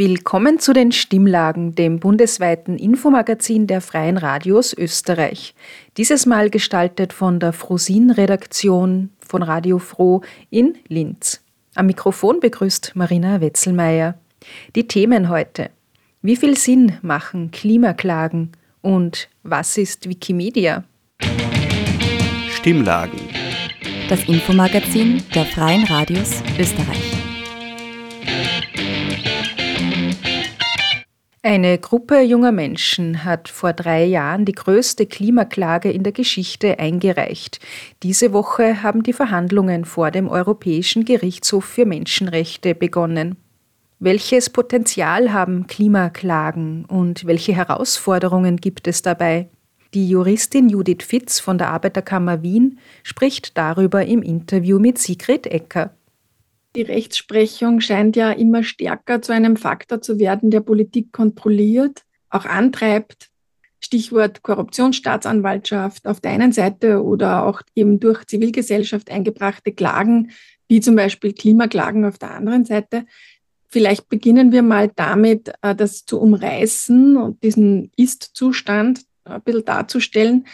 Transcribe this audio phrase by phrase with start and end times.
[0.00, 5.54] Willkommen zu den Stimmlagen, dem bundesweiten Infomagazin der Freien Radios Österreich.
[5.98, 11.42] Dieses Mal gestaltet von der Frosin-Redaktion von Radio Froh in Linz.
[11.74, 14.14] Am Mikrofon begrüßt Marina Wetzelmeier.
[14.74, 15.68] Die Themen heute.
[16.22, 20.84] Wie viel Sinn machen Klimaklagen und was ist Wikimedia?
[22.48, 23.20] Stimmlagen.
[24.08, 27.09] Das Infomagazin der Freien Radios Österreich.
[31.42, 37.60] Eine Gruppe junger Menschen hat vor drei Jahren die größte Klimaklage in der Geschichte eingereicht.
[38.02, 43.36] Diese Woche haben die Verhandlungen vor dem Europäischen Gerichtshof für Menschenrechte begonnen.
[43.98, 49.48] Welches Potenzial haben Klimaklagen und welche Herausforderungen gibt es dabei?
[49.94, 55.94] Die Juristin Judith Fitz von der Arbeiterkammer Wien spricht darüber im Interview mit Sigrid Ecker.
[56.76, 62.44] Die Rechtsprechung scheint ja immer stärker zu einem Faktor zu werden, der Politik kontrolliert, auch
[62.44, 63.28] antreibt.
[63.80, 70.30] Stichwort Korruptionsstaatsanwaltschaft auf der einen Seite oder auch eben durch Zivilgesellschaft eingebrachte Klagen,
[70.68, 73.06] wie zum Beispiel Klimaklagen auf der anderen Seite.
[73.68, 80.46] Vielleicht beginnen wir mal damit, äh, das zu umreißen und diesen Ist-Zustand ein bisschen darzustellen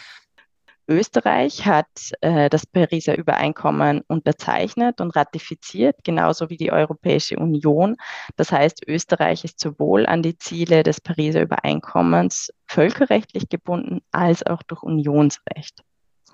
[0.87, 1.87] Österreich hat
[2.21, 7.97] äh, das Pariser Übereinkommen unterzeichnet und ratifiziert, genauso wie die Europäische Union.
[8.35, 14.63] Das heißt, Österreich ist sowohl an die Ziele des Pariser Übereinkommens völkerrechtlich gebunden als auch
[14.63, 15.83] durch Unionsrecht.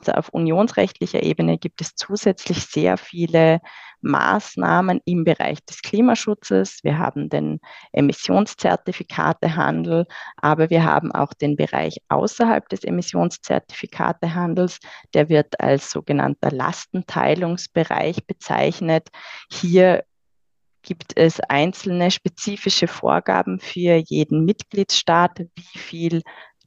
[0.10, 3.62] Auf unionsrechtlicher Ebene gibt es zusätzlich sehr viele
[4.02, 6.80] Maßnahmen im Bereich des Klimaschutzes.
[6.84, 7.60] Wir haben den
[7.94, 10.06] Emissionszertifikatehandel,
[10.38, 14.78] aber wir haben auch den Bereich außerhalb des Emissionszertifikatehandels.
[15.14, 19.10] Der wird als sogenannter Lastenteilungsbereich bezeichnet.
[19.52, 20.04] Hier
[20.84, 26.22] gibt es einzelne spezifische Vorgaben für jeden Mitgliedstaat, wie viel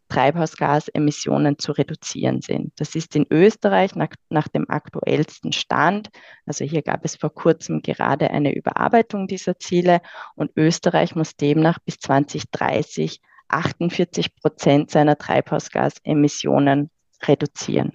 [0.09, 2.73] Treibhausgasemissionen zu reduzieren sind.
[2.77, 6.09] Das ist in Österreich nach, nach, dem aktuellsten Stand.
[6.45, 10.01] Also hier gab es vor kurzem gerade eine Überarbeitung dieser Ziele
[10.35, 16.91] und Österreich muss demnach bis 2030 48 Prozent seiner Treibhausgasemissionen
[17.23, 17.93] reduzieren.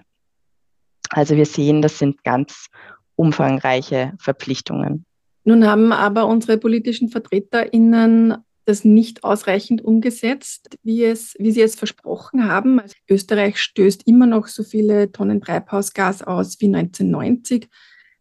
[1.10, 2.68] Also wir sehen, das sind ganz
[3.16, 5.04] umfangreiche Verpflichtungen.
[5.44, 11.74] Nun haben aber unsere politischen VertreterInnen das nicht ausreichend umgesetzt, wie, es, wie sie es
[11.74, 12.80] versprochen haben.
[12.80, 17.68] Also Österreich stößt immer noch so viele Tonnen Treibhausgas aus wie 1990,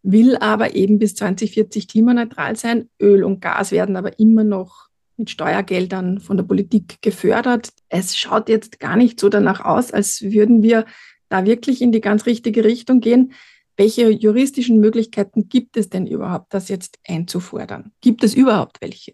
[0.04, 2.90] will aber eben bis 2040 klimaneutral sein.
[3.00, 7.70] Öl und Gas werden aber immer noch mit Steuergeldern von der Politik gefördert.
[7.90, 10.86] Es schaut jetzt gar nicht so danach aus, als würden wir
[11.30, 13.34] da wirklich in die ganz richtige Richtung gehen.
[13.78, 17.92] Welche juristischen Möglichkeiten gibt es denn überhaupt, das jetzt einzufordern?
[18.02, 19.14] Gibt es überhaupt welche?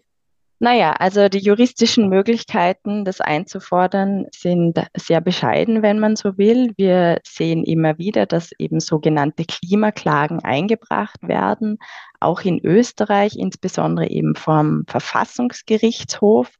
[0.60, 6.72] Naja, also die juristischen Möglichkeiten, das einzufordern, sind sehr bescheiden, wenn man so will.
[6.76, 11.78] Wir sehen immer wieder, dass eben sogenannte Klimaklagen eingebracht werden,
[12.18, 16.50] auch in Österreich, insbesondere eben vom Verfassungsgerichtshof.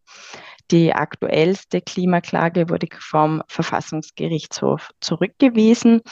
[0.71, 6.03] Die aktuellste Klimaklage wurde vom Verfassungsgerichtshof zurückgewiesen.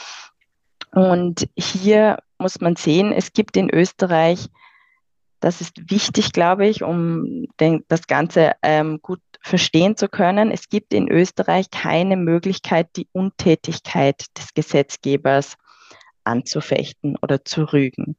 [0.91, 4.49] Und hier muss man sehen, es gibt in Österreich
[5.39, 10.51] das ist wichtig, glaube ich, um den, das Ganze ähm, gut verstehen zu können.
[10.51, 15.55] Es gibt in Österreich keine Möglichkeit, die Untätigkeit des Gesetzgebers
[16.27, 18.17] anzufechten oder zu rügen.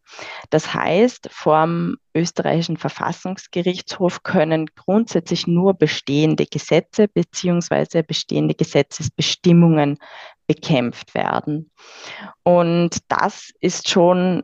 [0.50, 9.98] Das heißt, vom österreichischen Verfassungsgerichtshof können grundsätzlich nur bestehende Gesetze beziehungsweise bestehende Gesetzesbestimmungen
[10.46, 11.70] bekämpft werden.
[12.42, 14.43] Und das ist schon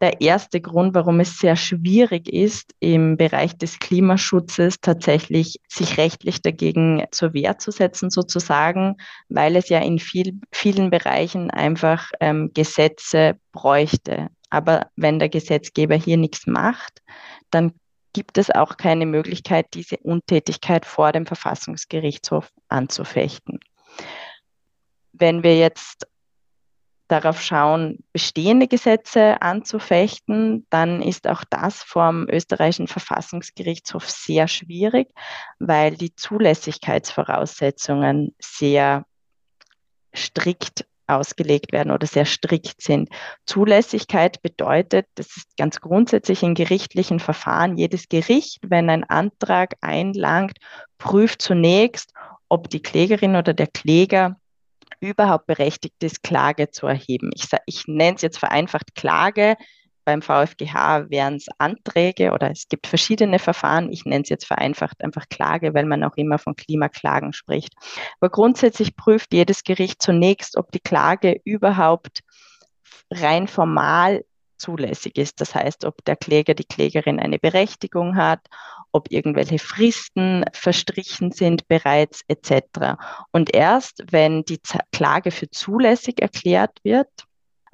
[0.00, 6.42] der erste Grund, warum es sehr schwierig ist, im Bereich des Klimaschutzes tatsächlich sich rechtlich
[6.42, 8.96] dagegen zur Wehr zu setzen, sozusagen,
[9.28, 14.28] weil es ja in viel, vielen Bereichen einfach ähm, Gesetze bräuchte.
[14.50, 17.02] Aber wenn der Gesetzgeber hier nichts macht,
[17.50, 17.72] dann
[18.12, 23.60] gibt es auch keine Möglichkeit, diese Untätigkeit vor dem Verfassungsgerichtshof anzufechten.
[25.12, 26.06] Wenn wir jetzt
[27.14, 35.08] darauf schauen, bestehende Gesetze anzufechten, dann ist auch das vom österreichischen Verfassungsgerichtshof sehr schwierig,
[35.60, 39.04] weil die Zulässigkeitsvoraussetzungen sehr
[40.14, 43.10] strikt ausgelegt werden oder sehr strikt sind.
[43.46, 50.58] Zulässigkeit bedeutet, das ist ganz grundsätzlich in gerichtlichen Verfahren, jedes Gericht, wenn ein Antrag einlangt,
[50.98, 52.12] prüft zunächst,
[52.48, 54.36] ob die Klägerin oder der Kläger
[55.10, 57.30] überhaupt berechtigt ist, Klage zu erheben.
[57.34, 59.56] Ich, ich nenne es jetzt vereinfacht Klage.
[60.04, 63.90] Beim VfGH wären es Anträge oder es gibt verschiedene Verfahren.
[63.90, 67.72] Ich nenne es jetzt vereinfacht einfach Klage, weil man auch immer von Klimaklagen spricht.
[68.20, 72.20] Aber grundsätzlich prüft jedes Gericht zunächst, ob die Klage überhaupt
[73.10, 74.24] rein formal
[74.58, 75.40] zulässig ist.
[75.40, 78.40] Das heißt, ob der Kläger, die Klägerin eine Berechtigung hat,
[78.94, 82.96] ob irgendwelche Fristen verstrichen sind bereits etc.
[83.32, 84.60] Und erst wenn die
[84.92, 87.08] Klage für zulässig erklärt wird,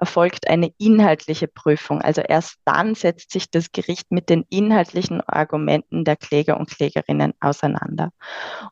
[0.01, 2.01] erfolgt eine inhaltliche Prüfung.
[2.01, 7.35] Also erst dann setzt sich das Gericht mit den inhaltlichen Argumenten der Kläger und Klägerinnen
[7.41, 8.11] auseinander.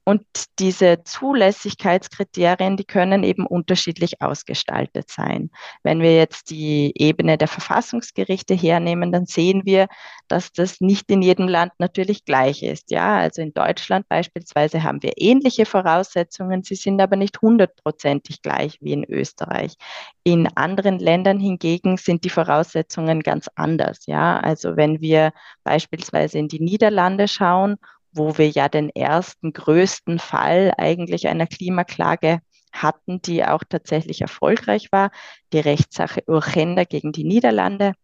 [0.04, 0.22] Und
[0.58, 5.50] diese Zulässigkeitskriterien, die können eben unterschiedlich ausgestaltet sein.
[5.82, 9.86] Wenn wir jetzt die Ebene der Verfassungsgerichte hernehmen, dann sehen wir,
[10.28, 12.90] dass das nicht in jedem Land natürlich gleich ist.
[12.90, 18.78] Ja, also in Deutschland beispielsweise haben wir ähnliche Voraussetzungen, sie sind aber nicht hundertprozentig gleich
[18.81, 19.74] wie in Österreich.
[20.24, 24.06] In anderen Ländern hingegen sind die Voraussetzungen ganz anders.
[24.06, 25.32] Ja, also wenn wir
[25.65, 27.76] beispielsweise in die Niederlande schauen,
[28.12, 32.41] wo wir ja den ersten größten Fall eigentlich einer Klimaklage
[32.73, 35.11] hatten, die auch tatsächlich erfolgreich war,
[35.53, 37.94] die Rechtssache Urgenda gegen die Niederlande.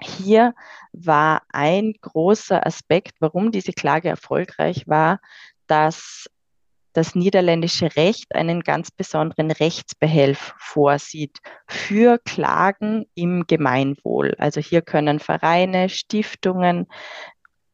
[0.00, 0.54] Hier
[0.92, 5.20] war ein großer Aspekt, warum diese Klage erfolgreich war,
[5.66, 6.28] dass
[6.92, 14.34] das niederländische Recht einen ganz besonderen Rechtsbehelf vorsieht für Klagen im Gemeinwohl.
[14.38, 16.86] Also hier können Vereine, Stiftungen,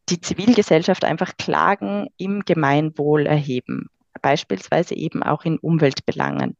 [0.08, 3.90] die Zivilgesellschaft einfach Klagen im Gemeinwohl erheben
[4.22, 6.56] beispielsweise eben auch in Umweltbelangen.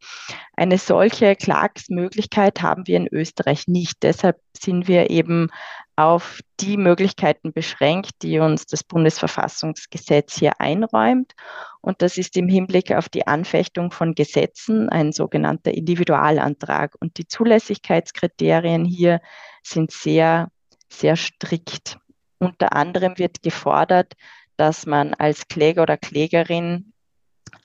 [0.57, 4.03] Eine solche Klagsmöglichkeit haben wir in Österreich nicht.
[4.03, 5.49] Deshalb sind wir eben
[5.97, 11.33] auf die Möglichkeiten beschränkt, die uns das Bundesverfassungsgesetz hier einräumt.
[11.81, 16.95] Und das ist im Hinblick auf die Anfechtung von Gesetzen ein sogenannter Individualantrag.
[17.01, 19.21] Und die Zulässigkeitskriterien hier
[19.63, 20.49] sind sehr,
[20.91, 21.99] sehr strikt.
[22.39, 24.13] Unter anderem wird gefordert,
[24.59, 26.93] dass man als Kläger oder Klägerin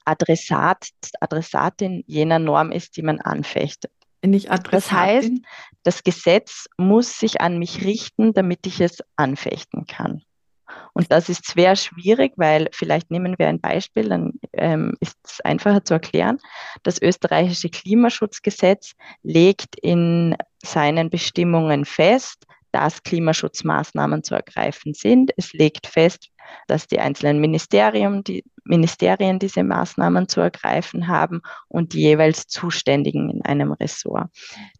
[0.05, 0.89] Adressat,
[1.19, 3.91] Adressatin jener Norm ist, die man anfechtet.
[4.21, 5.31] Das heißt,
[5.83, 10.23] das Gesetz muss sich an mich richten, damit ich es anfechten kann.
[10.93, 15.41] Und das ist sehr schwierig, weil vielleicht nehmen wir ein Beispiel, dann ähm, ist es
[15.41, 16.39] einfacher zu erklären.
[16.83, 25.31] Das österreichische Klimaschutzgesetz legt in seinen Bestimmungen fest, dass Klimaschutzmaßnahmen zu ergreifen sind.
[25.37, 26.29] Es legt fest,
[26.67, 33.29] dass die einzelnen Ministerien, die Ministerien diese Maßnahmen zu ergreifen haben und die jeweils Zuständigen
[33.29, 34.29] in einem Ressort.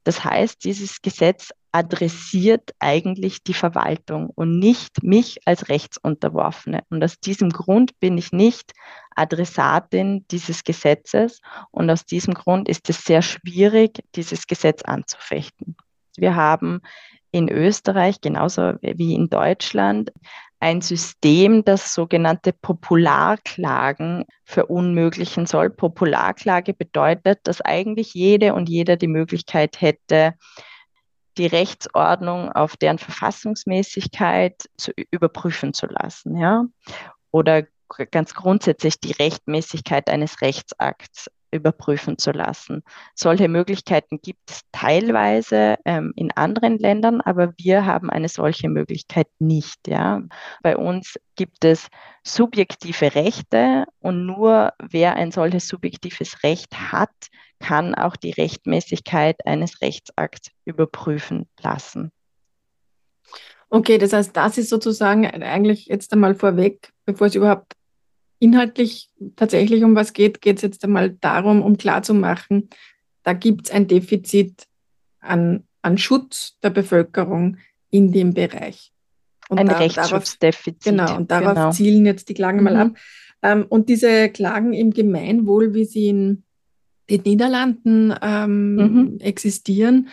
[0.03, 6.83] Das heißt, dieses Gesetz adressiert eigentlich die Verwaltung und nicht mich als Rechtsunterworfene.
[6.89, 8.73] Und aus diesem Grund bin ich nicht
[9.15, 11.39] Adressatin dieses Gesetzes
[11.71, 15.77] und aus diesem Grund ist es sehr schwierig, dieses Gesetz anzufechten.
[16.17, 16.81] Wir haben
[17.31, 20.12] in Österreich genauso wie in Deutschland
[20.60, 25.72] ein System, das sogenannte Popularklagen verunmöglichen soll.
[25.72, 30.36] Popularklage bedeutet, dass eigentlich jede und jeder die Möglichkeit hätte,
[31.38, 36.66] die Rechtsordnung auf deren Verfassungsmäßigkeit zu überprüfen zu lassen, ja,
[37.31, 37.64] oder
[38.11, 42.83] ganz grundsätzlich die Rechtmäßigkeit eines Rechtsakts überprüfen zu lassen.
[43.15, 49.27] Solche Möglichkeiten gibt es teilweise ähm, in anderen Ländern, aber wir haben eine solche Möglichkeit
[49.39, 49.87] nicht.
[49.87, 50.21] Ja.
[50.63, 51.87] Bei uns gibt es
[52.23, 57.09] subjektive Rechte und nur wer ein solches subjektives Recht hat,
[57.59, 62.11] kann auch die Rechtmäßigkeit eines Rechtsakts überprüfen lassen.
[63.69, 67.73] Okay, das heißt, das ist sozusagen eigentlich jetzt einmal vorweg, bevor es überhaupt
[68.42, 72.69] inhaltlich tatsächlich um was geht, geht es jetzt einmal darum, um klarzumachen,
[73.24, 74.68] da gibt es ein Defizit
[75.19, 77.57] an, an Schutz der Bevölkerung
[77.92, 78.92] in dem Bereich.
[79.48, 80.83] Und ein da, Rechtsschutzdefizit.
[80.83, 81.71] genau, und darauf genau.
[81.71, 82.64] zielen jetzt die Klagen mhm.
[82.64, 82.92] mal ab.
[83.44, 86.44] Ähm, und diese Klagen im Gemeinwohl, wie sie in
[87.10, 89.18] den Niederlanden ähm, mhm.
[89.19, 90.10] existieren,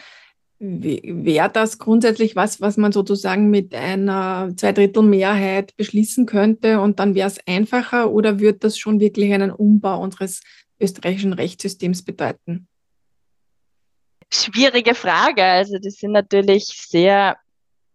[0.60, 7.28] Wäre das grundsätzlich was, was man sozusagen mit einer Zweidrittelmehrheit beschließen könnte und dann wäre
[7.28, 10.40] es einfacher oder würde das schon wirklich einen Umbau unseres
[10.80, 12.66] österreichischen Rechtssystems bedeuten?
[14.32, 15.44] Schwierige Frage.
[15.44, 17.36] Also das sind natürlich sehr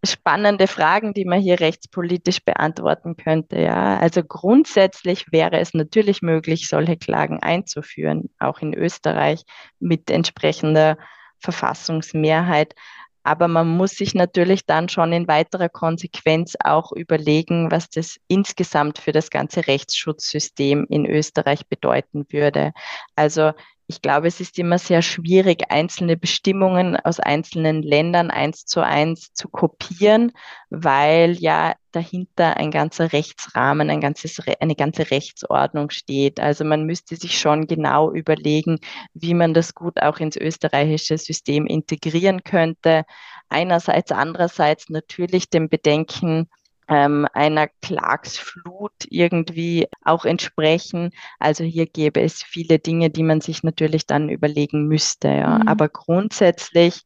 [0.02, 3.60] spannende Fragen, die man hier rechtspolitisch beantworten könnte.
[3.60, 9.44] Ja, also grundsätzlich wäre es natürlich möglich, solche Klagen einzuführen, auch in Österreich
[9.80, 10.96] mit entsprechender
[11.44, 12.74] Verfassungsmehrheit.
[13.22, 18.98] Aber man muss sich natürlich dann schon in weiterer Konsequenz auch überlegen, was das insgesamt
[18.98, 22.72] für das ganze Rechtsschutzsystem in Österreich bedeuten würde.
[23.16, 23.52] Also
[23.86, 29.34] ich glaube, es ist immer sehr schwierig, einzelne Bestimmungen aus einzelnen Ländern eins zu eins
[29.34, 30.32] zu kopieren,
[30.70, 36.40] weil ja dahinter ein ganzer Rechtsrahmen, ein ganzes, eine ganze Rechtsordnung steht.
[36.40, 38.78] Also man müsste sich schon genau überlegen,
[39.12, 43.04] wie man das gut auch ins österreichische System integrieren könnte.
[43.50, 46.48] Einerseits, andererseits natürlich dem Bedenken,
[46.88, 51.10] ähm, einer Klagsflut irgendwie auch entsprechen.
[51.38, 55.28] Also hier gäbe es viele Dinge, die man sich natürlich dann überlegen müsste.
[55.28, 55.58] Ja.
[55.58, 55.68] Mhm.
[55.68, 57.02] Aber grundsätzlich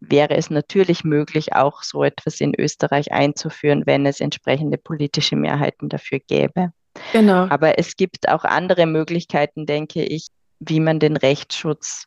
[0.00, 5.88] wäre es natürlich möglich, auch so etwas in Österreich einzuführen, wenn es entsprechende politische Mehrheiten
[5.88, 6.72] dafür gäbe.
[7.12, 7.46] Genau.
[7.48, 10.28] Aber es gibt auch andere Möglichkeiten, denke ich,
[10.60, 12.06] wie man den Rechtsschutz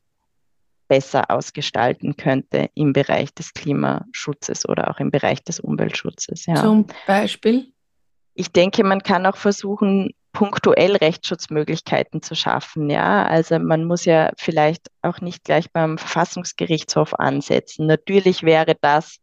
[0.87, 6.45] besser ausgestalten könnte im Bereich des Klimaschutzes oder auch im Bereich des Umweltschutzes.
[6.45, 6.55] Ja.
[6.55, 7.71] Zum Beispiel?
[8.33, 12.89] Ich denke, man kann auch versuchen, punktuell Rechtsschutzmöglichkeiten zu schaffen.
[12.89, 17.87] Ja, also man muss ja vielleicht auch nicht gleich beim Verfassungsgerichtshof ansetzen.
[17.87, 19.17] Natürlich wäre das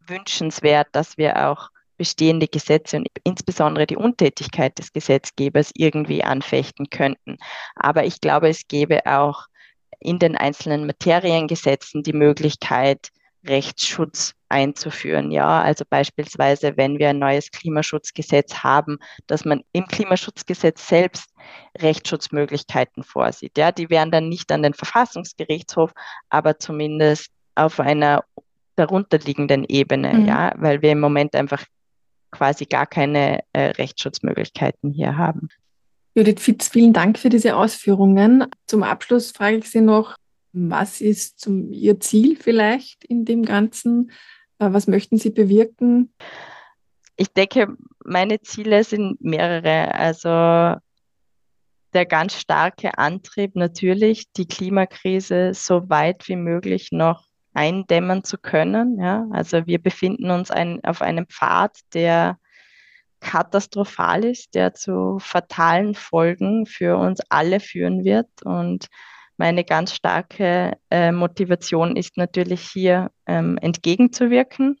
[0.00, 7.36] wünschenswert, dass wir auch bestehende Gesetze und insbesondere die Untätigkeit des Gesetzgebers irgendwie anfechten könnten.
[7.76, 9.46] Aber ich glaube, es gäbe auch
[10.00, 13.10] in den einzelnen Materiengesetzen die Möglichkeit,
[13.46, 15.30] Rechtsschutz einzuführen.
[15.30, 21.30] Ja, also beispielsweise, wenn wir ein neues Klimaschutzgesetz haben, dass man im Klimaschutzgesetz selbst
[21.78, 23.56] Rechtsschutzmöglichkeiten vorsieht.
[23.56, 25.92] Ja, die wären dann nicht an den Verfassungsgerichtshof,
[26.28, 28.24] aber zumindest auf einer
[28.76, 30.26] darunterliegenden Ebene, mhm.
[30.26, 31.64] ja, weil wir im Moment einfach
[32.30, 35.48] quasi gar keine äh, Rechtsschutzmöglichkeiten hier haben.
[36.14, 38.46] Judith Fitz, vielen Dank für diese Ausführungen.
[38.66, 40.16] Zum Abschluss frage ich Sie noch,
[40.52, 44.10] was ist zum, Ihr Ziel vielleicht in dem Ganzen?
[44.58, 46.12] Äh, was möchten Sie bewirken?
[47.16, 49.94] Ich denke, meine Ziele sind mehrere.
[49.94, 50.80] Also
[51.92, 58.98] der ganz starke Antrieb natürlich, die Klimakrise so weit wie möglich noch eindämmen zu können.
[58.98, 59.26] Ja?
[59.30, 62.38] Also wir befinden uns ein, auf einem Pfad, der
[63.20, 68.28] katastrophal ist, der zu fatalen Folgen für uns alle führen wird.
[68.44, 68.86] Und
[69.36, 74.78] meine ganz starke äh, Motivation ist natürlich hier ähm, entgegenzuwirken.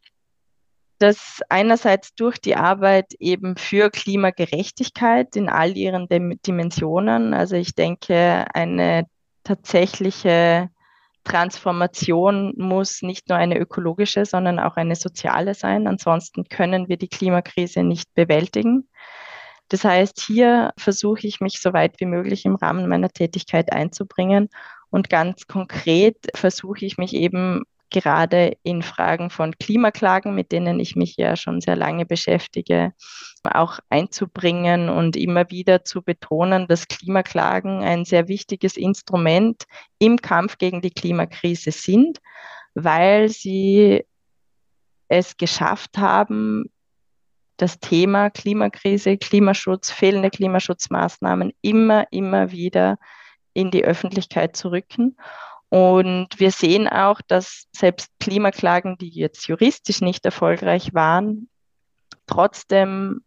[0.98, 6.08] Das einerseits durch die Arbeit eben für Klimagerechtigkeit in all ihren
[6.46, 7.32] Dimensionen.
[7.32, 9.06] Also ich denke, eine
[9.44, 10.68] tatsächliche
[11.24, 15.86] Transformation muss nicht nur eine ökologische, sondern auch eine soziale sein.
[15.86, 18.88] Ansonsten können wir die Klimakrise nicht bewältigen.
[19.68, 24.48] Das heißt, hier versuche ich mich so weit wie möglich im Rahmen meiner Tätigkeit einzubringen
[24.90, 30.96] und ganz konkret versuche ich mich eben gerade in Fragen von Klimaklagen, mit denen ich
[30.96, 32.92] mich ja schon sehr lange beschäftige,
[33.44, 39.64] auch einzubringen und immer wieder zu betonen, dass Klimaklagen ein sehr wichtiges Instrument
[39.98, 42.18] im Kampf gegen die Klimakrise sind,
[42.74, 44.04] weil sie
[45.08, 46.70] es geschafft haben,
[47.56, 52.98] das Thema Klimakrise, Klimaschutz, fehlende Klimaschutzmaßnahmen immer, immer wieder
[53.52, 55.16] in die Öffentlichkeit zu rücken
[55.70, 61.48] und wir sehen auch, dass selbst Klimaklagen, die jetzt juristisch nicht erfolgreich waren,
[62.26, 63.22] trotzdem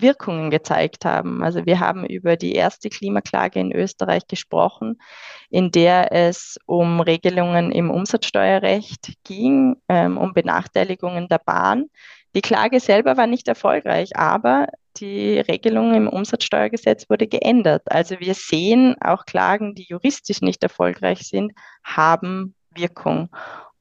[0.00, 1.42] Wirkungen gezeigt haben.
[1.42, 5.00] Also wir haben über die erste Klimaklage in Österreich gesprochen,
[5.48, 11.86] in der es um Regelungen im Umsatzsteuerrecht ging, ähm, um Benachteiligungen der Bahn.
[12.34, 14.68] Die Klage selber war nicht erfolgreich, aber
[15.00, 17.82] die Regelung im Umsatzsteuergesetz wurde geändert.
[17.86, 21.52] Also wir sehen auch Klagen, die juristisch nicht erfolgreich sind,
[21.82, 23.28] haben Wirkung.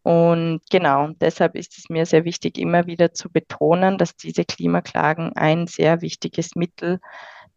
[0.03, 5.33] Und genau, deshalb ist es mir sehr wichtig, immer wieder zu betonen, dass diese Klimaklagen
[5.33, 6.99] ein sehr wichtiges Mittel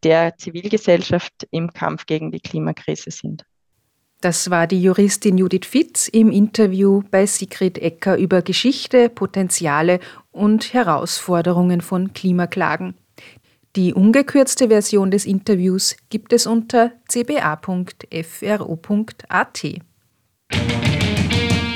[0.03, 3.45] der Zivilgesellschaft im Kampf gegen die Klimakrise sind.
[4.21, 9.99] Das war die Juristin Judith Fitz im Interview bei Sigrid Ecker über Geschichte, Potenziale
[10.31, 12.95] und Herausforderungen von Klimaklagen.
[13.77, 17.63] Die ungekürzte Version des Interviews gibt es unter cba.fro.at.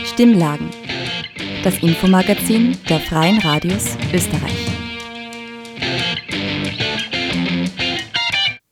[0.04, 0.70] Stimmlagen.
[1.62, 4.72] Das Infomagazin der Freien Radios Österreich.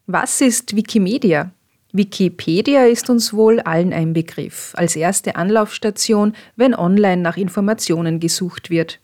[0.08, 1.52] Was ist Wikimedia?
[1.92, 8.68] Wikipedia ist uns wohl allen ein Begriff, als erste Anlaufstation, wenn online nach Informationen gesucht
[8.68, 8.98] wird.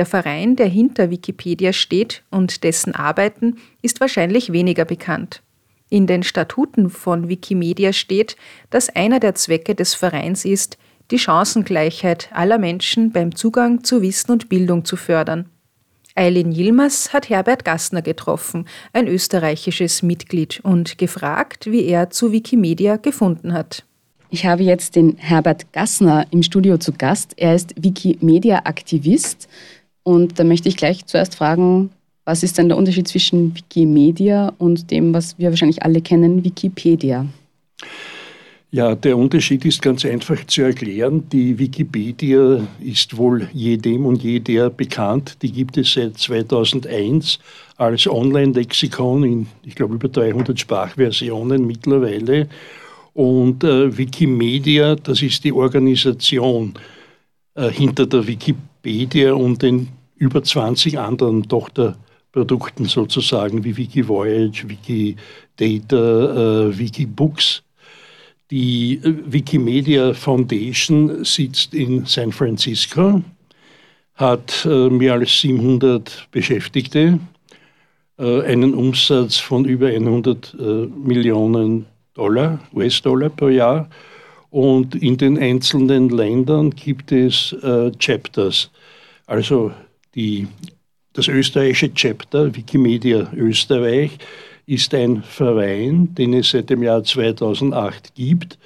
[0.00, 5.42] Der Verein, der hinter Wikipedia steht und dessen Arbeiten, ist wahrscheinlich weniger bekannt.
[5.90, 8.38] In den Statuten von Wikimedia steht,
[8.70, 10.78] dass einer der Zwecke des Vereins ist,
[11.10, 15.50] die Chancengleichheit aller Menschen beim Zugang zu Wissen und Bildung zu fördern.
[16.14, 18.64] Eileen Yilmaz hat Herbert Gassner getroffen,
[18.94, 23.84] ein österreichisches Mitglied, und gefragt, wie er zu Wikimedia gefunden hat.
[24.32, 27.34] Ich habe jetzt den Herbert Gassner im Studio zu Gast.
[27.36, 29.48] Er ist Wikimedia-Aktivist.
[30.02, 31.90] Und da möchte ich gleich zuerst fragen,
[32.24, 37.26] was ist denn der Unterschied zwischen Wikimedia und dem, was wir wahrscheinlich alle kennen, Wikipedia?
[38.72, 41.28] Ja, der Unterschied ist ganz einfach zu erklären.
[41.32, 45.38] Die Wikipedia ist wohl jedem und jeder bekannt.
[45.42, 47.40] Die gibt es seit 2001
[47.78, 52.48] als Online-Lexikon in, ich glaube, über 300 Sprachversionen mittlerweile.
[53.12, 56.74] Und äh, Wikimedia, das ist die Organisation
[57.56, 58.69] äh, hinter der Wikipedia
[59.36, 67.62] und den über 20 anderen Tochterprodukten sozusagen wie Wikivoyage, Wikidata, äh, Wikibooks
[68.50, 73.22] die äh, Wikimedia Foundation sitzt in San Francisco,
[74.14, 77.18] hat äh, mehr als 700 Beschäftigte,
[78.18, 83.88] äh, einen Umsatz von über 100 Millionen Dollar, US-Dollar pro Jahr.
[84.50, 87.54] Und in den einzelnen Ländern gibt es
[87.98, 88.70] Chapters.
[89.26, 89.72] Also
[90.16, 90.48] die,
[91.12, 94.18] das österreichische Chapter, Wikimedia Österreich,
[94.66, 98.58] ist ein Verein, den es seit dem Jahr 2008 gibt,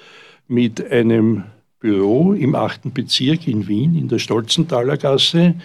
[0.47, 1.43] mit einem
[1.79, 2.93] Büro im 8.
[2.93, 5.55] Bezirk in Wien, in der Stolzenthaler Gasse.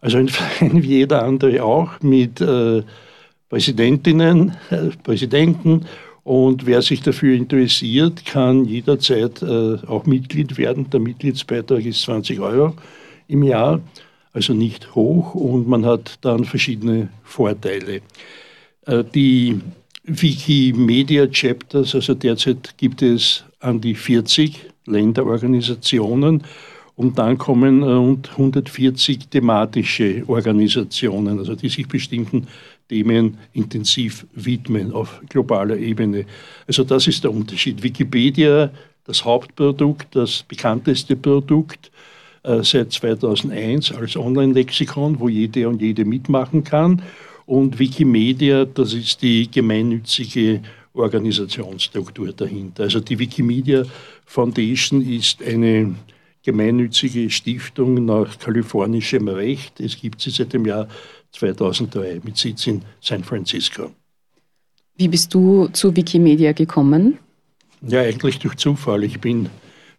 [0.00, 2.82] Also ein Verein wie jeder andere auch, mit äh,
[3.48, 5.86] Präsidentinnen, äh, Präsidenten.
[6.24, 10.88] Und wer sich dafür interessiert, kann jederzeit äh, auch Mitglied werden.
[10.90, 12.74] Der Mitgliedsbeitrag ist 20 Euro
[13.26, 13.80] im Jahr,
[14.32, 18.02] also nicht hoch und man hat dann verschiedene Vorteile.
[18.86, 19.60] Äh, die
[20.04, 26.42] Wikimedia Chapters, also derzeit gibt es an die 40 Länderorganisationen
[26.96, 32.46] und dann kommen rund 140 thematische Organisationen, also die sich bestimmten
[32.92, 36.26] Themen intensiv widmen auf globaler Ebene.
[36.66, 37.82] Also das ist der Unterschied.
[37.82, 38.70] Wikipedia,
[39.06, 41.90] das Hauptprodukt, das bekannteste Produkt
[42.42, 47.00] äh, seit 2001 als Online-Lexikon, wo jede und jede mitmachen kann
[47.46, 50.60] und Wikimedia, das ist die gemeinnützige
[50.92, 52.82] Organisationsstruktur dahinter.
[52.82, 53.84] Also die Wikimedia
[54.26, 55.94] Foundation ist eine
[56.42, 59.80] gemeinnützige Stiftung nach kalifornischem Recht.
[59.80, 60.88] Es gibt sie seit dem Jahr
[61.32, 63.92] 2003 mit Sitz in San Francisco.
[64.96, 67.18] Wie bist du zu Wikimedia gekommen?
[67.80, 69.04] Ja, eigentlich durch Zufall.
[69.04, 69.48] Ich bin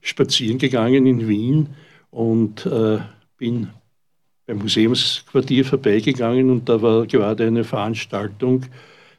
[0.01, 1.69] spazieren gegangen in Wien
[2.11, 2.99] und äh,
[3.37, 3.69] bin
[4.45, 8.65] beim Museumsquartier vorbeigegangen und da war gerade eine Veranstaltung,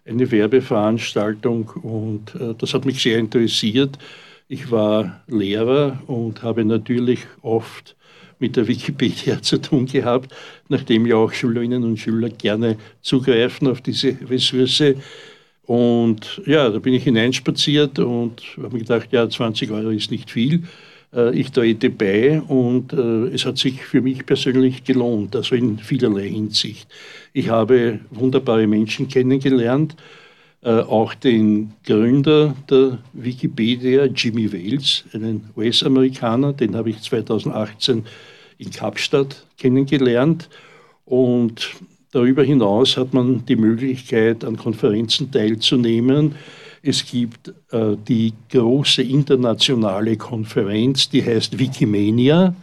[0.07, 3.99] eine Werbeveranstaltung und äh, das hat mich sehr interessiert.
[4.49, 7.97] Ich war Lehrer und habe natürlich oft
[8.45, 10.35] mit der Wikipedia zu tun gehabt,
[10.69, 14.95] nachdem ja auch Schülerinnen und Schüler gerne zugreifen auf diese Ressource.
[15.67, 20.31] Und ja, da bin ich hineinspaziert und habe mir gedacht, ja, 20 Euro ist nicht
[20.31, 20.65] viel
[21.15, 25.79] äh, ich trete bei und äh, es hat sich für mich persönlich gelohnt, also in
[25.79, 26.87] vielerlei Hinsicht.
[27.33, 29.97] Ich habe wunderbare Menschen kennengelernt,
[30.65, 38.05] äh, auch den Gründer der Wikipedia, Jimmy Wales, einen US-Amerikaner, den habe ich 2018
[38.59, 40.49] in Kapstadt kennengelernt
[41.05, 41.71] und
[42.13, 46.35] darüber hinaus hat man die Möglichkeit, an Konferenzen teilzunehmen,
[46.87, 52.55] es gibt äh, die große internationale Konferenz, die heißt Wikimania.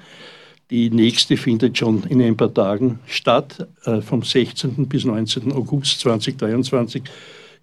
[0.70, 4.88] Die nächste findet schon in ein paar Tagen statt, äh, vom 16.
[4.88, 5.52] bis 19.
[5.52, 7.02] August 2023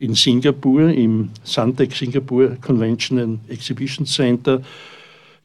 [0.01, 4.61] in Singapur, im Suntec Singapore Convention and Exhibition Center.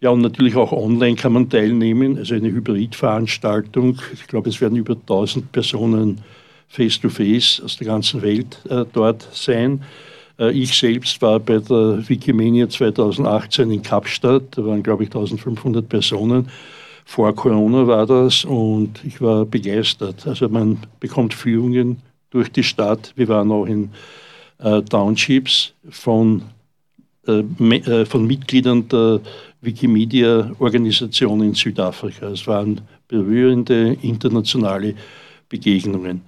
[0.04, 4.02] Ja, und natürlich auch online kann man teilnehmen, also eine Hybridveranstaltung.
[4.13, 6.20] Ich glaube, es werden über 1000 Personen
[6.68, 9.82] face-to-face -face aus der ganzen Welt äh, dort sein.
[10.38, 15.88] Äh, ich selbst war bei der Wikimania 2018 in Kapstadt, da waren, glaube ich, 1500
[15.88, 16.50] Personen.
[17.06, 20.28] Vor Corona war das und ich war begeistert.
[20.28, 23.13] Also man bekommt Führungen durch die Stadt.
[23.16, 23.89] Wir waren auch in
[24.60, 26.42] äh, Townships von,
[27.25, 29.21] von Mitgliedern der
[29.62, 32.27] Wikimedia-Organisation in Südafrika.
[32.27, 34.95] Es waren berührende internationale
[35.47, 36.21] Begegnungen.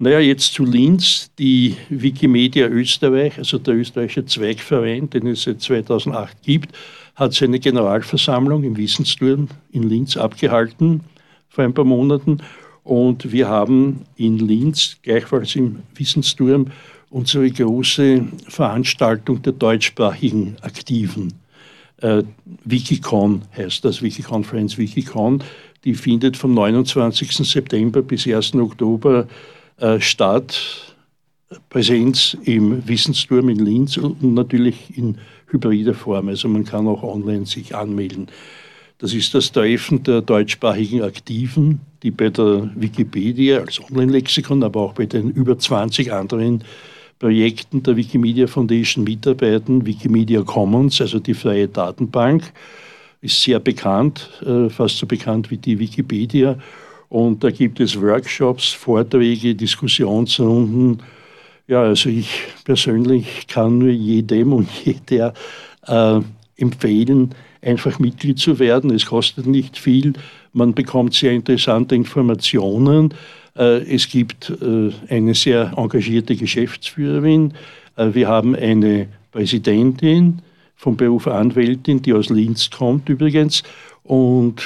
[0.00, 1.30] Naja, jetzt zu Linz.
[1.38, 6.76] Die Wikimedia Österreich, also der österreichische Zweigverein, den es seit 2008 gibt,
[7.16, 11.00] hat seine Generalversammlung im Wissensturm in Linz abgehalten
[11.48, 12.38] vor ein paar Monaten.
[12.84, 16.68] Und wir haben in Linz, gleichfalls im Wissensturm,
[17.10, 21.34] unsere große Veranstaltung der deutschsprachigen Aktiven.
[21.98, 22.22] Äh,
[22.64, 25.42] Wikicon heißt das, Wikiconference Wikicon.
[25.84, 27.32] Die findet vom 29.
[27.32, 28.54] September bis 1.
[28.54, 29.26] Oktober
[29.78, 30.94] äh, statt.
[31.70, 35.16] Präsenz im Wissensturm in Linz und natürlich in
[35.46, 36.28] hybrider Form.
[36.28, 38.28] Also man kann auch online sich anmelden.
[38.98, 44.92] Das ist das Treffen der deutschsprachigen Aktiven, die bei der Wikipedia als Online-Lexikon, aber auch
[44.92, 46.64] bei den über 20 anderen
[47.18, 49.84] Projekten der Wikimedia Foundation mitarbeiten.
[49.84, 52.52] Wikimedia Commons, also die freie Datenbank,
[53.20, 56.56] ist sehr bekannt, äh, fast so bekannt wie die Wikipedia.
[57.08, 61.02] Und da gibt es Workshops, Vorträge, Diskussionsrunden.
[61.66, 62.28] Ja, also ich
[62.64, 65.34] persönlich kann nur jedem und jeder
[65.86, 66.20] äh,
[66.56, 68.90] empfehlen, einfach Mitglied zu werden.
[68.90, 70.12] Es kostet nicht viel,
[70.52, 73.14] man bekommt sehr interessante Informationen.
[73.58, 77.54] Äh, es gibt äh, eine sehr engagierte Geschäftsführerin.
[77.96, 80.40] Äh, wir haben eine Präsidentin
[80.76, 83.64] vom Beruf Anwältin, die aus Linz kommt übrigens.
[84.04, 84.62] Und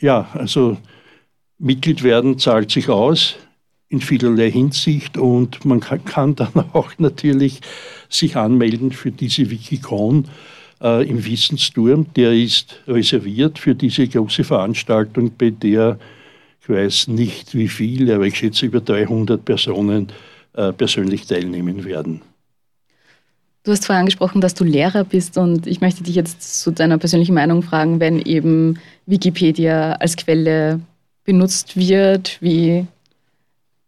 [0.00, 0.76] ja, also
[1.58, 3.36] Mitglied werden zahlt sich aus
[3.88, 7.60] in vielerlei Hinsicht und man kann, dann auch natürlich
[8.08, 10.26] sich anmelden für diese Wikicon
[10.80, 12.06] äh, im Wissensturm.
[12.14, 15.98] Der ist reserviert für diese große Veranstaltung, bei der
[16.66, 20.08] ich weiß nicht wie viel, aber ich schätze über 300 Personen
[20.54, 22.22] äh, persönlich teilnehmen werden.
[23.62, 26.98] Du hast vorher angesprochen, dass du Lehrer bist und ich möchte dich jetzt zu deiner
[26.98, 30.80] persönlichen Meinung fragen, wenn eben Wikipedia als Quelle
[31.24, 32.86] benutzt wird, wie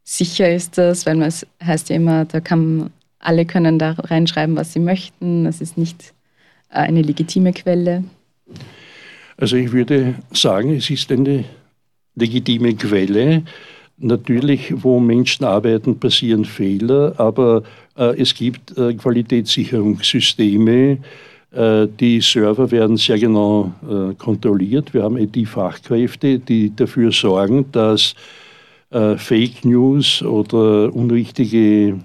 [0.05, 4.73] sicher ist das, weil es heißt ja immer, da kann alle können da reinschreiben, was
[4.73, 5.47] sie möchten.
[5.47, 6.15] Es ist nicht
[6.71, 8.05] äh, eine legitime Quelle.
[9.37, 11.45] Also ich würde sagen, es ist eine
[12.19, 13.43] legitime Quelle.
[13.99, 17.63] Natürlich, wo Menschen arbeiten, passieren Fehler, aber
[17.97, 20.99] äh, es gibt äh, Qualitätssicherungssysteme.
[21.51, 24.95] Äh, die Server werden sehr genau äh, kontrolliert.
[24.95, 28.15] Wir haben IT-Fachkräfte, die dafür sorgen, dass
[28.91, 31.99] äh, Fake News oder unrichtige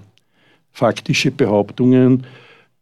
[0.72, 2.24] faktische Behauptungen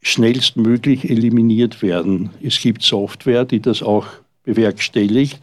[0.00, 2.30] schnellstmöglich eliminiert werden.
[2.42, 4.06] Es gibt Software, die das auch
[4.44, 5.38] bewerkstelligt.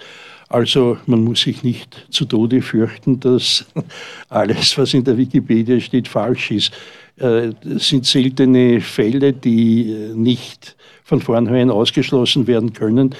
[0.49, 3.65] Also man muss sich nicht zu Tode fürchten, dass
[4.29, 6.71] alles, was in der Wikipedia steht, falsch ist.
[7.17, 13.13] Es sind seltene Fälle, die nicht von vornherein ausgeschlossen werden können,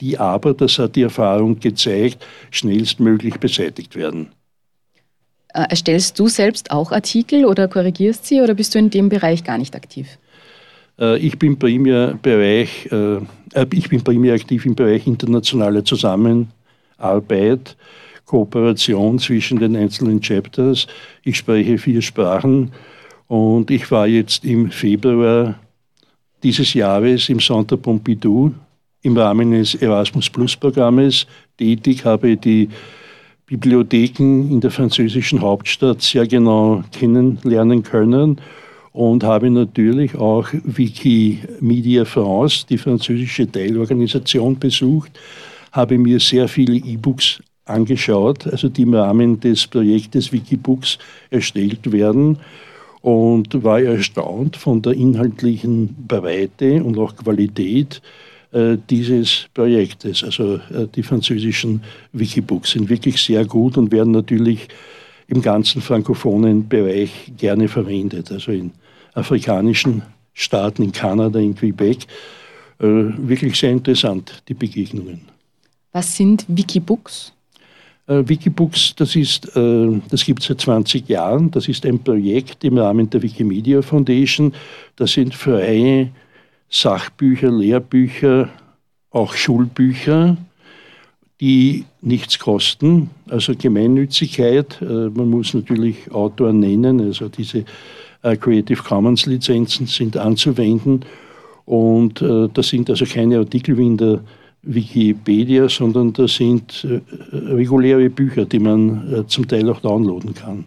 [0.00, 4.28] die aber, das hat die Erfahrung gezeigt, schnellstmöglich beseitigt werden.
[5.54, 9.44] Äh, erstellst du selbst auch Artikel oder korrigierst sie oder bist du in dem Bereich
[9.44, 10.18] gar nicht aktiv?
[10.98, 13.20] Äh, ich bin primär, Bereich, äh,
[13.72, 16.48] ich bin primär aktiv im Bereich internationaler Zusammenarbeit,
[18.24, 20.86] Kooperation zwischen den einzelnen Chapters.
[21.22, 22.72] Ich spreche vier Sprachen
[23.28, 25.58] und ich war jetzt im Februar
[26.42, 28.52] dieses Jahres im Centre Pompidou
[29.02, 31.26] im Rahmen des Erasmus Plus Programmes
[31.58, 32.68] tätig, habe die
[33.46, 38.40] Bibliotheken in der französischen Hauptstadt sehr genau kennenlernen können
[38.92, 45.18] und habe natürlich auch Wikimedia France, die französische Teilorganisation, besucht,
[45.74, 50.98] habe mir sehr viele E-Books angeschaut, also die im Rahmen des Projektes Wikibooks
[51.30, 52.38] erstellt werden
[53.02, 58.00] und war erstaunt von der inhaltlichen Breite und auch Qualität
[58.52, 60.22] äh, dieses Projektes.
[60.22, 61.82] Also äh, die französischen
[62.12, 64.68] Wikibooks sind wirklich sehr gut und werden natürlich
[65.26, 68.30] im ganzen frankophonen Bereich gerne verwendet.
[68.30, 68.70] Also in
[69.14, 70.02] afrikanischen
[70.34, 72.06] Staaten, in Kanada, in Quebec.
[72.78, 75.33] Äh, wirklich sehr interessant, die Begegnungen.
[75.94, 77.32] Was sind Wikibooks?
[78.08, 81.52] Äh, Wikibooks, das, äh, das gibt es seit 20 Jahren.
[81.52, 84.52] Das ist ein Projekt im Rahmen der Wikimedia Foundation.
[84.96, 86.10] Das sind freie
[86.68, 88.48] Sachbücher, Lehrbücher,
[89.12, 90.36] auch Schulbücher,
[91.40, 93.10] die nichts kosten.
[93.28, 97.64] Also Gemeinnützigkeit, äh, man muss natürlich Autoren nennen, also diese
[98.40, 101.04] Creative Commons Lizenzen sind anzuwenden.
[101.66, 104.20] Und das sind also keine Artikel wie in der
[104.64, 107.00] Wikipedia, sondern das sind äh,
[107.32, 110.64] reguläre Bücher, die man äh, zum Teil auch downloaden kann.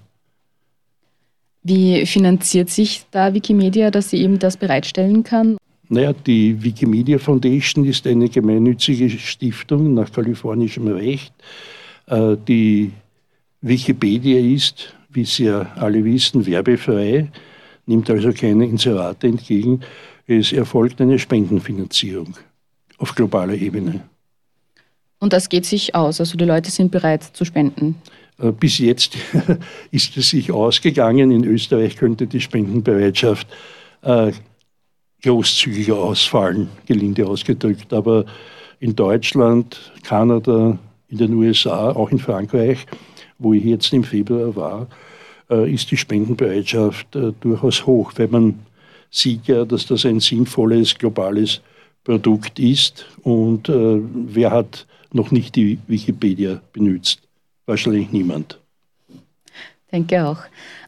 [1.64, 5.58] Wie finanziert sich da Wikimedia, dass sie eben das bereitstellen kann?
[5.90, 11.34] Naja, die Wikimedia Foundation ist eine gemeinnützige Stiftung nach kalifornischem Recht.
[12.08, 12.92] Äh, die
[13.62, 17.30] Wikipedia ist, wie Sie ja alle wissen, werbefrei,
[17.86, 19.82] nimmt also keine Inserate entgegen.
[20.28, 22.36] Es erfolgt eine Spendenfinanzierung
[22.98, 24.02] auf globaler Ebene.
[25.20, 27.96] Und das geht sich aus, also die Leute sind bereit zu spenden.
[28.40, 29.18] Äh, bis jetzt
[29.92, 31.32] ist es sich ausgegangen.
[31.32, 33.48] In Österreich könnte die Spendenbereitschaft
[34.04, 34.32] äh,
[35.24, 37.94] großzügiger ausfallen, gelinde ausgedrückt.
[37.94, 38.26] Aber
[38.80, 40.78] in Deutschland, Kanada,
[41.10, 42.86] in den USA, auch in Frankreich,
[43.40, 44.88] wo ich jetzt im Februar war,
[45.50, 48.60] äh, ist die Spendenbereitschaft äh, durchaus hoch, weil man
[49.10, 51.62] sieht ja, dass das ein sinnvolles globales
[52.08, 53.06] Produkt ist.
[53.24, 57.20] Und äh, wer hat noch nicht die Wikipedia benutzt?
[57.65, 58.58] Wahrscheinlich niemand.
[59.91, 60.39] Denke auch.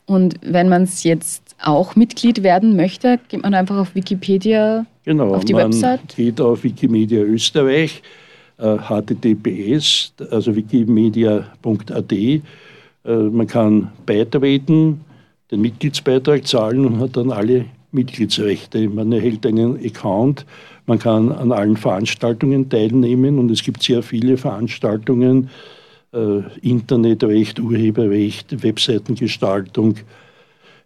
[0.06, 5.36] Und wenn man es jetzt auch Mitglied werden möchte, geht man einfach auf Wikipedia genau,
[5.36, 6.16] auf die man Website?
[6.16, 8.02] geht auf Wikimedia Österreich,
[8.58, 12.12] äh, https, also wikimedia.at.
[12.14, 12.42] Äh,
[13.04, 15.02] man kann beitreten,
[15.52, 18.88] den Mitgliedsbeitrag zahlen und hat dann alle Mitgliedsrechte.
[18.88, 20.46] Man erhält einen Account,
[20.90, 25.52] man kann an allen Veranstaltungen teilnehmen und es gibt sehr viele Veranstaltungen,
[26.12, 29.98] äh, Internetrecht, Urheberrecht, Webseitengestaltung.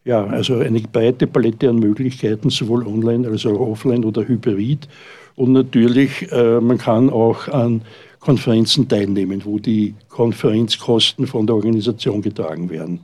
[0.03, 4.89] Ja, also eine breite Palette an Möglichkeiten, sowohl online als auch offline oder hybrid.
[5.35, 7.81] Und natürlich, äh, man kann auch an
[8.19, 12.99] Konferenzen teilnehmen, wo die Konferenzkosten von der Organisation getragen werden.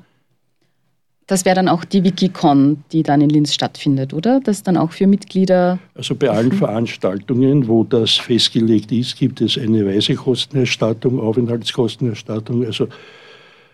[1.30, 4.40] Das wäre dann auch die Wikicon, die dann in Linz stattfindet, oder?
[4.40, 5.78] Das dann auch für Mitglieder.
[5.94, 12.66] Also bei allen Veranstaltungen, wo das festgelegt ist, gibt es eine Reisekostenerstattung, Aufenthaltskostenerstattung.
[12.66, 12.88] Also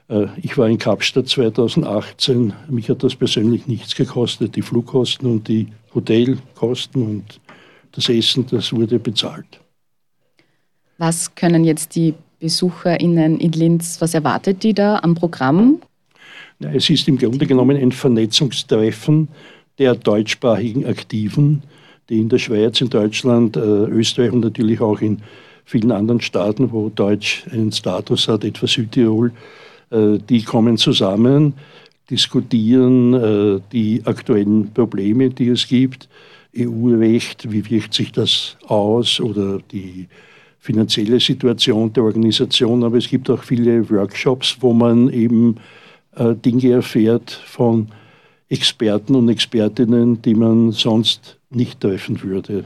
[0.09, 2.51] äh, ich war in Kapstadt 2018.
[2.67, 4.57] Mich hat das persönlich nichts gekostet.
[4.57, 7.39] Die Flugkosten und die Hotelkosten und
[7.93, 9.61] das Essen, das wurde bezahlt.
[10.97, 15.79] Was können jetzt die BesucherInnen in Linz, was erwartet die da am Programm?
[16.59, 19.27] Es ist im Grunde genommen ein Vernetzungstreffen
[19.77, 21.63] der deutschsprachigen Aktiven,
[22.09, 25.21] die in der Schweiz, in Deutschland, äh, Österreich und natürlich auch in
[25.65, 29.33] vielen anderen Staaten, wo Deutsch einen Status hat, etwa Südtirol,
[29.89, 31.53] äh, die kommen zusammen,
[32.09, 36.07] diskutieren äh, die aktuellen Probleme, die es gibt,
[36.57, 40.07] EU-Recht, wie wirkt sich das aus oder die
[40.59, 42.83] finanzielle Situation der Organisation.
[42.83, 45.57] Aber es gibt auch viele Workshops, wo man eben
[46.15, 47.89] äh, Dinge erfährt von
[48.49, 52.65] Experten und Expertinnen, die man sonst nicht treffen würde.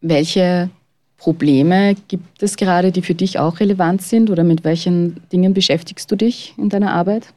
[0.00, 0.70] Welche
[1.16, 6.10] Probleme gibt es gerade, die für dich auch relevant sind oder mit welchen Dingen beschäftigst
[6.10, 7.32] du dich in deiner Arbeit?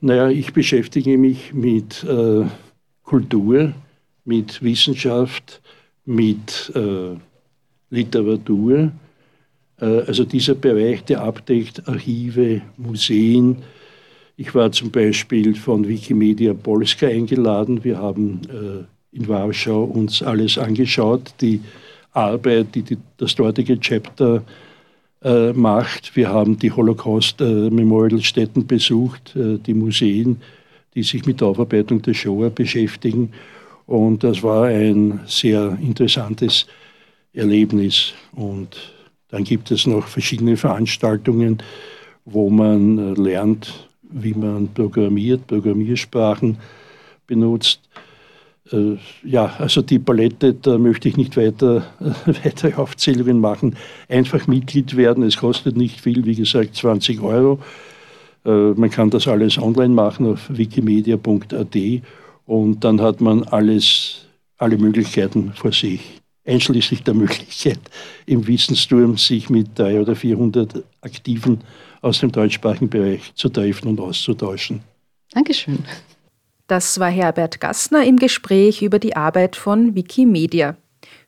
[0.00, 2.44] Naja, ich beschäftige mich mit äh,
[3.02, 3.72] Kultur,
[4.24, 5.60] mit Wissenschaft,
[6.04, 7.16] mit äh,
[7.90, 8.92] Literatur
[9.78, 13.58] also dieser Bereich, der abdeckt Archive, Museen.
[14.36, 17.84] Ich war zum Beispiel von Wikimedia Polska eingeladen.
[17.84, 21.60] Wir haben äh, in Warschau uns alles angeschaut, die
[22.12, 24.42] Arbeit, die, das dortige Chapter
[25.22, 26.16] äh, macht.
[26.16, 30.40] Wir haben die Holocaust-Memorial-Stätten besucht, die Museen,
[30.94, 33.32] die sich mit der Aufarbeitung der Shoah beschäftigen.
[33.86, 36.66] Und das war ein sehr interessantes
[37.32, 38.14] Erlebnis.
[38.32, 38.95] Und
[39.36, 41.58] dann gibt es noch verschiedene Veranstaltungen,
[42.24, 46.56] wo man äh, lernt, wie man programmiert, Programmiersprachen
[47.26, 47.82] benutzt.
[48.72, 51.84] Äh, ja, also die Palette, da möchte ich nicht weiter
[52.44, 53.76] weitere Aufzählungen machen.
[54.08, 57.58] Einfach Mitglied werden, es kostet nicht viel, wie gesagt 20 Euro.
[58.46, 61.76] Äh, man kann das alles online machen auf wikimedia.at
[62.46, 67.80] und dann hat man alles, alle Möglichkeiten vor sich einschließlich der Möglichkeit,
[68.26, 71.60] im Wissensturm sich mit drei oder 400 Aktiven
[72.00, 74.80] aus dem deutschsprachigen Bereich zu treffen und auszutauschen.
[75.32, 75.78] Dankeschön.
[76.66, 80.76] Das war Herbert Gassner im Gespräch über die Arbeit von Wikimedia.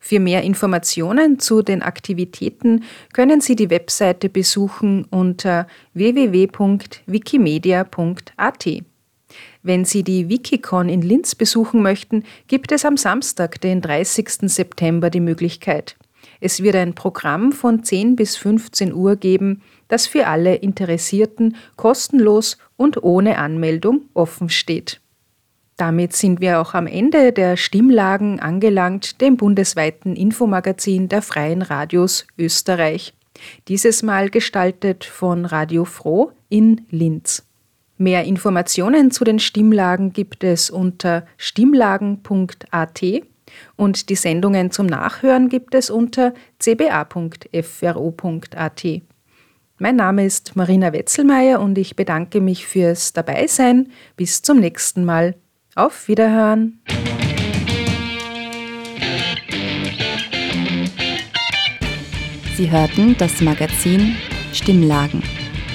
[0.01, 8.67] Für mehr Informationen zu den Aktivitäten können Sie die Webseite besuchen unter www.wikimedia.at.
[9.63, 14.51] Wenn Sie die Wikicon in Linz besuchen möchten, gibt es am Samstag, den 30.
[14.51, 15.97] September, die Möglichkeit.
[16.41, 22.59] Es wird ein Programm von 10 bis 15 Uhr geben, das für alle Interessierten kostenlos
[22.77, 25.01] und ohne Anmeldung offen steht.
[25.77, 32.27] Damit sind wir auch am Ende der Stimmlagen angelangt, dem bundesweiten Infomagazin der Freien Radios
[32.37, 33.15] Österreich.
[33.69, 37.48] Dieses Mal gestaltet von Radio Froh in Linz.
[38.01, 43.03] Mehr Informationen zu den Stimmlagen gibt es unter stimmlagen.at
[43.75, 47.43] und die Sendungen zum Nachhören gibt es unter cba.fro.at.
[49.81, 53.91] Mein Name ist Marina Wetzelmeier und ich bedanke mich fürs Dabeisein.
[54.17, 55.35] Bis zum nächsten Mal.
[55.75, 56.81] Auf Wiederhören.
[62.57, 64.17] Sie hörten das Magazin
[64.53, 65.23] Stimmlagen.